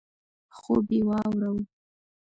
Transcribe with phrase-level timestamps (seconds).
[0.57, 1.49] خوب یې واوره.